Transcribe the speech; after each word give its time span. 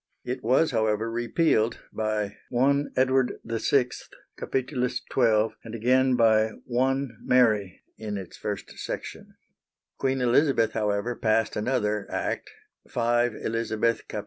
It 0.23 0.43
was 0.43 0.71
however 0.71 1.11
repealed 1.11 1.79
by 1.93 2.37
I 2.51 2.77
Edward 2.95 3.33
VI 3.45 3.89
Cap. 4.35 4.51
12, 5.11 5.53
and 5.63 5.75
again 5.75 6.15
by 6.15 6.47
I 6.81 7.07
Mary 7.23 7.83
(in 7.99 8.17
its 8.17 8.35
first 8.35 8.79
section.). 8.79 9.35
Queen 9.99 10.19
Elizabeth, 10.19 10.71
however, 10.71 11.15
passed 11.15 11.55
another 11.55 12.07
Act 12.09 12.49
(5 12.89 13.35
Elizabeth 13.43 14.07
Cap. 14.07 14.19